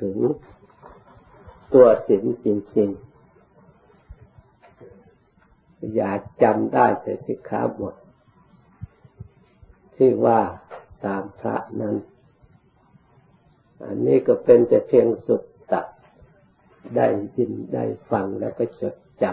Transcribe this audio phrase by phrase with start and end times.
[0.00, 0.16] ถึง
[1.74, 3.08] ตัวศีลจริงๆ
[5.94, 7.94] อย่าจำได้แต่สิกขาบท
[9.96, 10.40] ที่ว่า
[11.04, 11.96] ตามพระนั้น
[13.84, 15.42] อันนี้ก็เป็นแต่เพียงสุด
[15.72, 15.86] ตัด
[16.96, 19.24] ได้ยินได้ฟังแล้วก็จดจ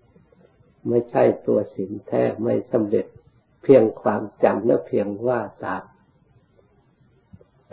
[0.00, 3.06] ำไม่ใช่ตัวศีลแท้ไม่สำเร็จ
[3.62, 5.82] เพียงความจำและเพียงว่าตาม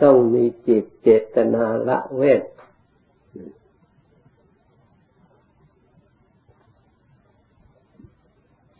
[0.02, 2.42] ต้องมีจิตเจตนาละเวท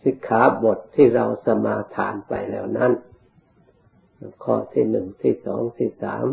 [0.02, 2.92] สิกขาบทที่เราสมาทานไปแล้วนั้น
[4.44, 6.24] ข้อที่หนึ่งที่สองที่สาม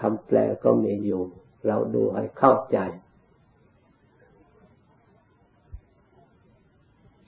[0.00, 1.22] คำแปลก็มีอยู่
[1.66, 2.78] เราดูให้เข้าใจ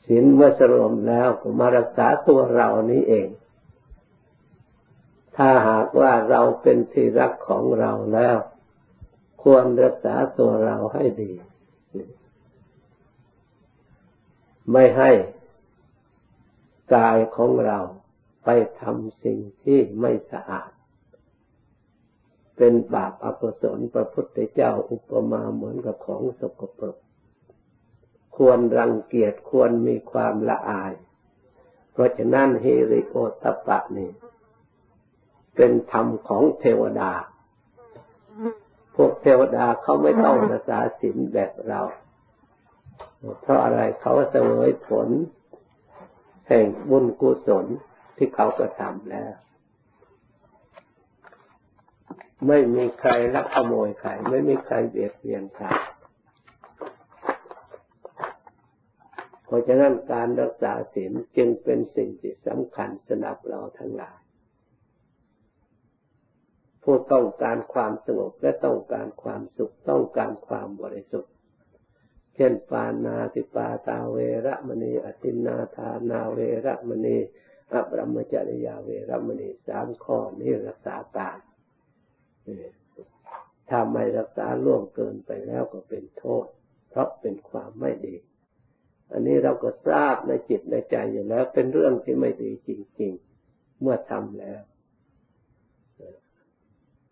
[0.06, 3.28] ศีลเมื่อสรวมแล้วก็มารักษาตัวเรานี้เอง
[5.36, 8.36] ถ้าหากว่าเราเป็นที่รักของเราแล้ว
[9.42, 11.32] ควรรักษาตัวเราให้ดี
[14.72, 15.10] ไม่ให้
[16.94, 17.78] กายของเรา
[18.44, 18.48] ไป
[18.80, 20.70] ทำสิ่งที่ไม่สะอาด
[22.56, 26.98] เป็นบาปอกุศลพระพุทธเจ้าอุปมาเหมือนกับของสกปรก
[28.36, 30.92] ควรรังเกียจควรมีความละอาย
[31.92, 34.10] เพราะฉะนั้นเฮริโอตปะนี่
[35.56, 37.12] เป็นธรรมของเทวดา
[38.94, 41.80] พวกเทวดาเขาไม่ต้องรักษาศีลแบบเรา
[43.40, 45.08] เพราะอะไรเขาเสวยผล
[46.48, 47.66] แห่งบุญกุศล
[48.16, 49.32] ที่เขากระทำแล้ว
[52.48, 55.66] ไม่มีใครลักขโมยใคร ไม่มีใครเบียดเบียนใคร
[59.46, 64.21] เพราะฉะนั้นการรักษาศีลจึงเป็นสิ่งที่สำคัญสำหรับเราทั้งหลาย
[66.82, 71.32] ผู้ต้องการความสงบและต้องการความสุขต้องการความบริสุทธิ์
[72.34, 77.16] เช่นปานาติปาตาเวระมณีอตินาทานาเวระมณี
[77.72, 81.36] อัปรมจริยาเวระมณีสามข้อนี้รักษาตาย
[83.68, 86.46] ถ้าไม่รักษาล่วงเกินไปแล้วก็เป็นโทษ
[86.90, 88.16] เพราะเป็นความไม่ดี
[89.12, 92.70] อันนี้เราก็ทราบในจิตในใจอยู่แล้ว เป็นเรื่องที่ไม่ดีจ
[93.00, 93.12] ริง
[93.46, 94.60] ๆ เมื่อทำแล้ว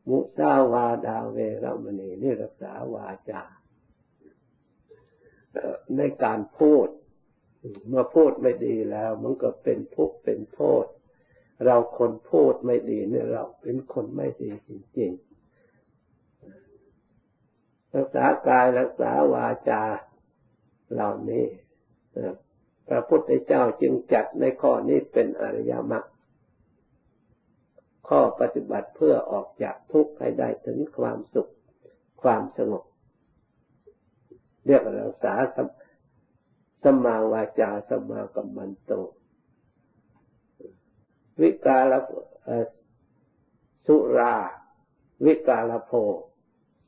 [0.08, 3.42] มุสาวาดาเวรมณีนี่รักษาวาจา
[5.96, 6.88] ในการพูด
[7.88, 10.84] เมื่อพูดไม่ดีแล้ว มันก็เป็นทุกข์เป็นโทษ
[11.64, 15.30] เราคนพูดไม่ดีเนี่ยเราเป็นคนไม่ดีจริงๆ
[17.94, 19.82] รักษากายรักษาวาจา
[20.92, 21.46] เหล่านี้
[22.88, 26.04] พระพุทธเจ้าจึงจัดในข้อนี้เป็นอริยมรรค
[28.10, 31.52] ข้อปฏิบัติเพื่อออกจากทุกข์ให้ได้ถึงความสุข
[32.22, 32.84] ความสงบ
[34.66, 35.34] เรียกรักษา
[36.84, 38.92] สมาวาจาสมากัมมันโต
[41.40, 41.92] วิกาล
[43.86, 44.34] สุรา
[45.24, 45.92] วิกาลโภ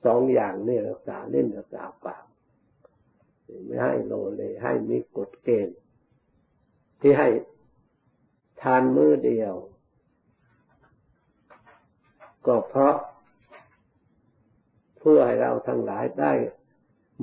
[0.05, 2.25] สองอย่างนี่รักษาเล่นรักษาปาก
[3.67, 5.79] ไม่ให้โลเลให้มีกฎเกณฑ์
[7.01, 7.29] ที่ให้
[8.63, 9.55] ทานมื้อเดียว
[12.47, 12.97] ก็เพราะ
[14.99, 16.33] เพื่อให้เราทั้งหลายได้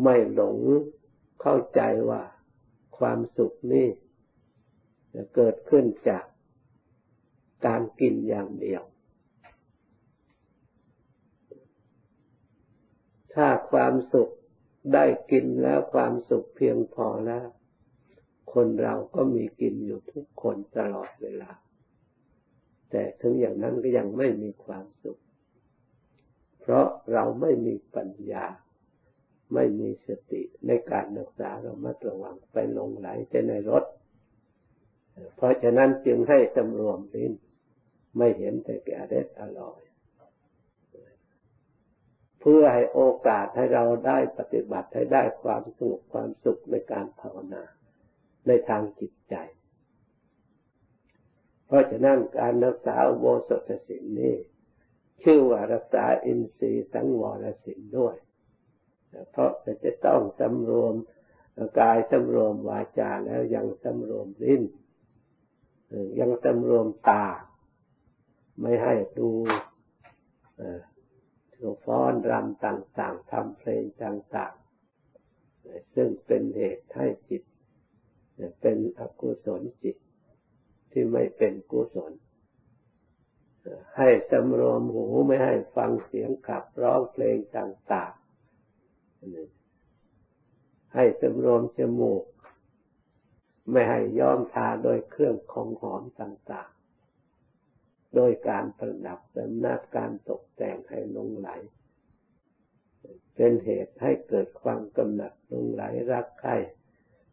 [0.03, 0.57] ไม่หลง
[1.41, 2.21] เข้าใจว่า
[2.97, 3.87] ความสุขนี่
[5.13, 6.25] จะเกิดขึ้นจาก
[7.65, 8.83] การกินอย่างเดียว
[13.33, 14.29] ถ้าความสุข
[14.93, 17.47] ได้กินแล้วความสุขเพียงพอแล้ว
[18.53, 21.51] คนเราก็มีกินอยู่ทุกคนตลอดเวลา
[22.91, 25.19] แต่ถึงอย่างนั้นก็ยังไม่มีความสุข
[26.61, 28.45] เพราะเราไม่มีปัญญา
[29.53, 33.83] ไม่มีสติในการรักษาเรามาระวังไปลงไหลแต่ในรถ
[35.35, 37.33] เพราะฉะนั้นจึงให้สำรวมลิ้น
[38.17, 39.79] ไม่เห็นแต่แก่เด็ดอร่อย
[42.39, 47.63] เพื่อให้โอกาสให้เราได้ปฏิบัติให้ได้ความสงบความสุขในการภาวนา
[48.47, 49.35] ในทางจิตใจ
[51.69, 54.35] เพราะฉะนั้นการรักษาโวสถศิลนี้
[55.23, 58.15] ชื่อว่ารักษาอินทรีย์สังวรศิลด้วย
[59.31, 59.51] เพราะ
[59.83, 60.93] จะต้องสำรวม
[61.79, 64.63] กายสำรวมวาจาแล้วยังสำรวมลิ้น
[66.19, 67.25] ยังสำรวมตา
[68.61, 69.29] ไม่ให้ดู
[71.85, 77.43] ฟ้อนรำต่างๆทำเพลงต่างๆ ซึ่งเป็นเหตุให้จิต
[78.61, 79.97] เป็นอกุศลจิต
[80.91, 82.11] ที่ไม่เป็นกุศล
[83.97, 88.19] ให้สำรวมหูไม่ให้ฟังเสียงขับร้องเพลงต่างๆ
[90.95, 92.23] ให้สำรวมจมูก
[93.71, 101.49] ไม่ให้ย้อมทาโดยเครื่องของหอมต่างๆ โดยการประดับเสริมนาการตกแต่งให้ลงไหล
[103.35, 106.55] เป็นเหตุให้เกิดความกำหนัดลงไหลรักใคร่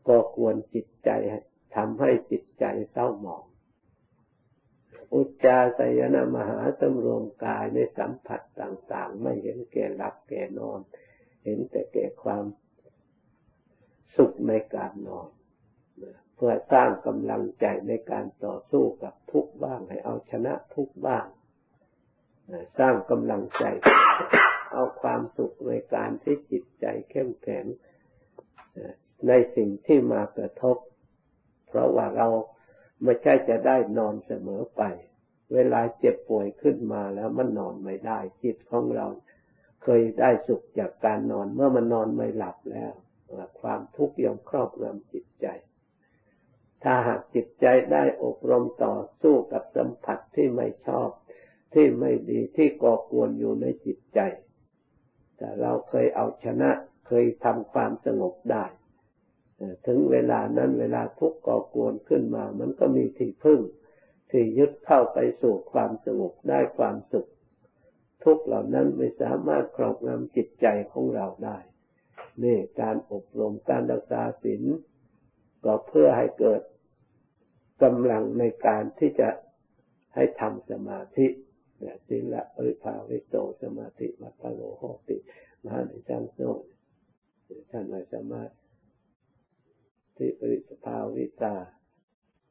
[0.08, 1.10] ก็ควรจิตใจ
[1.76, 3.44] ทำให้จิตใจเศร้าหมอง
[5.14, 10.80] อุจจาสยนมหาสำรวมกายในสัมผัสต่างๆ ไม่เห็นแก่หลับแก่นอน
[11.44, 12.44] เห็นแต่แก่ความ
[14.16, 15.28] สุขในการนอน
[16.34, 21.26] เพื่อสร้างกำลังใจในการต่อสู้กับทุกบ้าง ให้เอาชนะทุกบ้าง
[22.78, 23.64] สร้างกำลังใจ
[24.72, 27.64] เอาความสุขในการที่จิตใจเข้มแข็ง
[29.28, 30.76] ในสิ่งที่มากระทบ
[31.68, 32.28] เพราะว่าเรา
[33.02, 34.82] ไม่ใช่จะได้นอนเสมอไป
[35.54, 39.06] เวลาเจ็บป่วยขึ้นมาแล้วมันนอนไม่ได้ จิตของเรา
[39.82, 42.92] เคยได้สุขจากการนอนเมื่อมันนอนไม่หลับแล้ว
[43.60, 45.46] ความทุกข์ย่อมครอบงำจิตใจ
[46.82, 51.10] ถ้าหากจิตใจได้อบรมต่อสู้กับสัมผัสที่ไม่ชอบ
[51.74, 54.20] ที่ไม่ดีที่ก่อกวนอยู่ในจิตใจ
[55.36, 56.70] แต่เราเคยเอาชนะ
[57.06, 58.64] เคยทำความสงบได้
[59.86, 63.60] ถึงเวลานั้นเวลาทุกข์ก่อกวนขึ้นมา มันก็มีที่พึ่ง
[64.30, 67.28] ที่ยึดเข้าไปสู่ความสงบได้ความสุข
[68.24, 71.58] ทุกเหล่านั้นไม่สามารถครอบงำจิตใจของเราได้
[72.42, 74.62] นี่การอบรมการรักษาศีล
[75.64, 76.62] ก็เพื่อให้เกิด
[77.82, 79.28] กำลังในการที่จะ
[80.14, 81.26] ให้ทำสมาธิ
[81.78, 85.16] เนี่ยศีละปริภาวิโตสมาธิมัตโลโหติ
[85.62, 86.40] มหาในจังโน
[87.70, 88.50] ท่านไม่สามารถ
[90.86, 91.54] ภาวิตา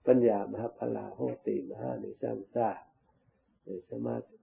[0.06, 2.70] ปัญญามหาพลาโหติมหาในสังสา
[3.64, 4.36] ในสมาธิ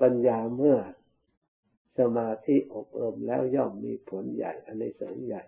[0.00, 0.78] ปัญญาเมื่อ
[1.98, 5.44] สมาธิอบรมแล้วย่อมมีผลใหญ่อันในสงใหญ่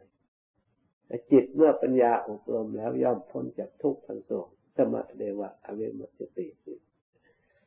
[1.31, 6.47] จิตเมื่อปัญญาอบรมแล้วย่อมพ้นจากทุกข์ทั้งปวงสมะเดวะอเวมัจติ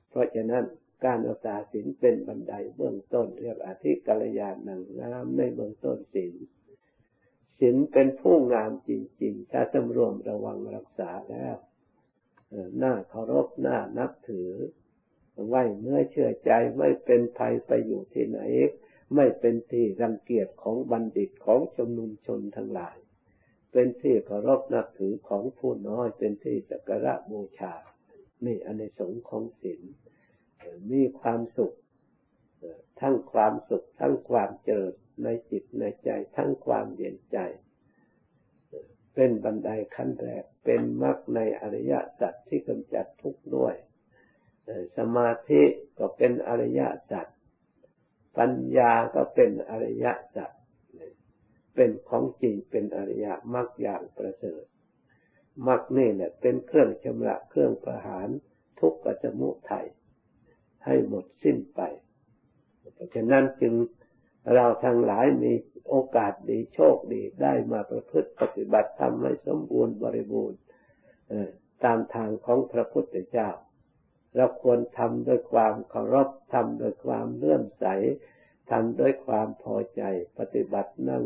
[0.09, 0.63] เพราะฉะนั้น
[1.05, 6.33] การอัตาสินเป็นบันไดเบื้องต้นเรียกอธิกัลยาณังงามในเบื้องต้นสิน
[7.65, 11.55] ศีลเป็นผู้งามจริง ๆ ถ้าสำรวมระวังรักษาแล้ว
[12.77, 14.49] หน้าเคารพหน้านับถือ
[15.47, 18.39] ไว้เมื่อเชื่อใจไม่เป็นภัยไปอยู่ที่ไหน
[19.15, 22.97] ไม่เป็นที่รังเกียจของบัณฑิตของชมนุมชนทั้งหลาย
[23.71, 27.73] เป็นที่เคารพนับถือของผู้น้อย เป็นที่สักการะบูชา
[28.45, 29.81] นี่อันในสงของศีล
[30.91, 31.73] มีความสุข
[32.99, 34.93] ทั้งความสุข ทั้งความเจริญ
[35.23, 37.37] ในจิตในใจทั้งความเย็นใจ
[39.15, 43.75] เป็นบันไดขั้นแรก เป็นมรรคในอริยสัจที่กำจัดทุกข์ด้วย
[44.97, 45.61] สมาธิ
[45.97, 46.81] ก็เป็นอริย
[47.11, 47.27] สัจ
[48.37, 50.05] ปัญญาก็เป็นอริย
[50.35, 50.51] สัจ
[51.75, 54.63] เป็นของจริงเป็นอริยมรรคอย่างประเสริฐ
[55.67, 58.27] มรรคนี่แหละเป็นเครื่องชำระเครื่องประหาร
[58.79, 59.87] ทุกข์กับสมุทัย
[60.85, 61.81] ให้หมดสิ้นไป
[62.93, 63.73] เพราะฉะนั้นจึง
[64.53, 65.53] เราทั้งหลายมี
[65.87, 70.59] โอกาสดีโชคดีได้มาประพฤติปฏิบัติทำให้สมบูรณ์บริบูรณ์
[71.83, 73.49] ตามทางของพระพุทธเจ้า
[74.35, 77.85] เราควรทำด้วยความเคารพทำด้วยความเลื่อมใส
[78.71, 80.03] ทำด้วยความพอใจ
[80.39, 81.25] ปฏิบัตินั่ง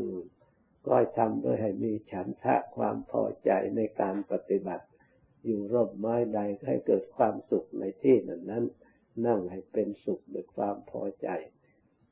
[0.88, 4.86] ก็ทำด้วยให้มีฉันทะความพอใจในการปฏิบัติ
[5.46, 8.66] อยู่ร่มไม้ใดให้เกิดความสุขในที่นั้นนั้น
[9.26, 11.30] นั่งให้เป็นสุขด้วยความพอใจ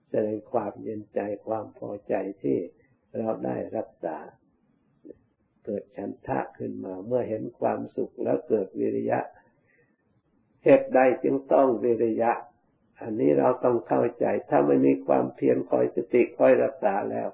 [0.09, 2.57] แสดงความเย็นใจความพอใจที่
[3.17, 4.17] เราได้รักษา
[5.65, 9.19] เกิดฉันทะขึ้นมา เมื่อเห็นความสุขแล้วเกิดวิริยะ
[10.63, 12.31] เหตุใดจึงต้องวิริยะ
[13.01, 17.27] อันนี้เราต้องเข้าใจ ถ้าไม่มีความเพียรคอยสติคอยรักษาแล้ว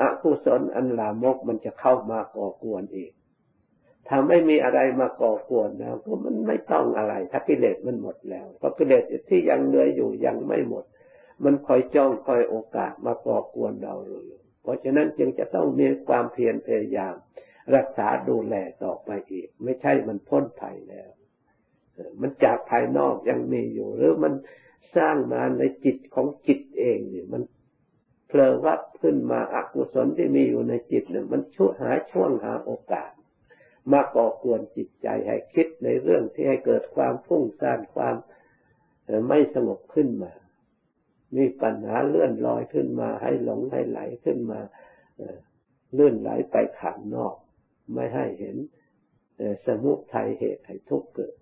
[0.00, 3.12] อกุศลอันลามกมันจะเข้ามาก่อกวนอีก
[4.08, 10.84] ถ้าไม่มีอะไรมาก่อกวนแล้วก็มันไม่ต้องอะไร ถ้ากิเลสมันหมดแล้วเพราะกิเลสที่ยังเหลืออยู่ยังไม่หมด
[11.44, 17.14] มันคอยจ้องคอยโอกาสมาก่อกวนเราเลยเพราะฉะนั้นจึงจะต้องมีความเพียรพยายาม
[17.74, 21.10] รักษาดูแลต่อไปอีก ไม่ใช่มันพ้นภัยแล้ว
[22.20, 24.34] มันจากภายนอกยังมีอยู่ หรือมัน
[24.96, 27.42] สร้างมาในจิตของจิตเองเนี่ยมัน
[28.28, 33.10] เพลวัดขึ้นมาอกุศลที่มีอยู่ในจิตเนี่ยมันช่วยหาช่วงหาโอกาส
[33.92, 38.14] มาก่อกวนจิตใจให้คิดในเรื่องที่ให้เกิดความฟุ้งซ่านความ
[39.28, 40.32] ไม่สงบขึ้นมา
[41.36, 44.60] มีปัญหาเลื่อนลอยขึ้นมา ให้หลงให้ไหลขึ้นมา
[45.94, 47.34] เลื่อนไหลไปขังนอก
[47.92, 48.56] ไม่ให้เห็น
[49.66, 51.34] สมุทัยเหตุให้ทุกข์เกิด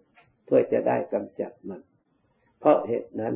[0.45, 1.83] เพื่อจะได้กำจัดมัน
[2.59, 3.35] เพราะเหตุนั้น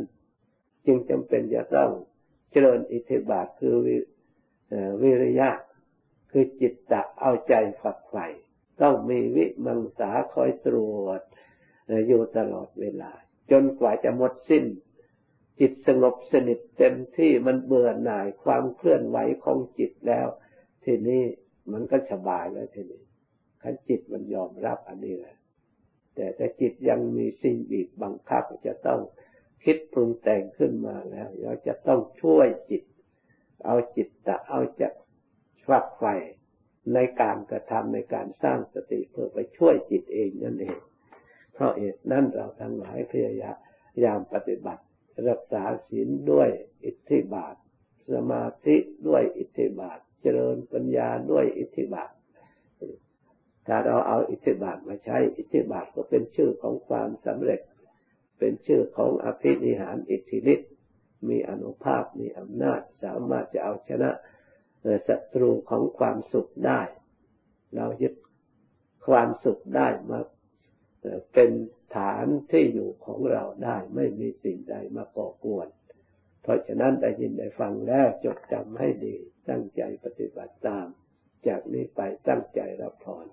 [0.87, 1.91] จึงจำเป็นจะต้อง
[2.51, 3.75] เจริญอิทธิบาทคือ
[5.03, 5.51] วิริยะ
[6.31, 8.27] คือจิตตะเอาใจฝักใฝ่
[8.83, 11.21] ต้องมีวิมังสาคอยตรวจ
[12.09, 13.13] อยู่ตลอดเวลา
[13.51, 14.65] จนกว่าจะหมดสิ้น
[15.61, 20.27] จิตสงบสนิทเต็มที่มันเบื่อหน่ายความเคลื่อนไหวของจิตแล้ว
[20.85, 21.23] ทีนี้
[21.73, 23.03] มันก็สบายแล้วทีนี้
[23.63, 25.37] ขันจิตมันยอมรับอันนี้แหละ
[26.15, 29.01] แต่ถ้าจิตยังมีสิ่งบีบบังคับจะต้อง
[29.65, 32.83] คิดปรุงแต่งขึ้นมาแล้วเราจะต้องช่วยจิต
[33.65, 34.89] เอาจิตตะเอาจะ
[35.67, 36.15] ฝักใฝ่
[36.95, 40.79] ในการกระทำในการสร้างสติเพื่อไปช่วยจิตเองนั่นเอง
[41.55, 43.43] เพราะเหตุนั้นเราทั้งหลายพยา
[44.05, 44.83] ยามปฏิบัติ
[45.29, 46.49] รักษาศีลด้วย
[46.85, 47.55] อิทธิบาท
[48.13, 48.77] สมาธิ
[49.09, 52.11] ด้วยอิทธิบาท เจริญปัญญาด้วยอิทธิบาท
[53.67, 57.61] ถ้าเราเอาอิทธิบาทมาใช้อิทธิบาทก็เป็นชื่อของความสำเร็จ
[58.39, 60.71] เป็นชื่อของอภินิหารอิทธิฤทธิ์
[61.29, 64.11] มีอนุภาพมีอำนาจสามารถจะเอาชนะ
[65.09, 66.81] ศัตรูของความสุขได้
[67.75, 68.15] เรายึด
[69.07, 70.21] ความสุขได้มา
[71.35, 71.51] เป็น
[71.97, 75.69] ฐานที่อยู่ของเราได้ไม่มีสิ่งใดมาก่อกวน
[76.43, 79.17] เพราะฉะนั้นได้ยินได้ฟังแล้วจดจำให้ดี
[79.49, 80.87] ตั้งใจปฏิบัติตาม
[81.47, 83.27] จากนี้ไปตั้งใจรับพร